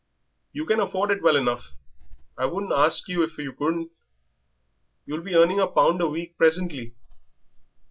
"You 0.51 0.65
can 0.65 0.79
afford 0.79 1.11
it 1.11 1.21
well 1.21 1.35
enough 1.35 1.73
I 2.35 2.45
wouldn't 2.47 2.73
ask 2.73 3.07
you 3.07 3.21
if 3.21 3.37
you 3.37 3.53
couldn't. 3.53 3.91
You'll 5.05 5.21
be 5.21 5.35
earning 5.35 5.59
a 5.59 5.67
pound 5.67 6.01
a 6.01 6.07
week 6.07 6.39
presently." 6.39 6.95